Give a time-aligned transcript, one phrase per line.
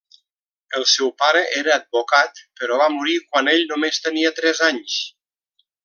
[0.79, 4.99] El seu pare era advocat, però va morir quan ell només tenia tres anys.